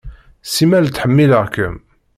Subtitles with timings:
[0.53, 1.75] Simmal ttḥemmileɣ-kem.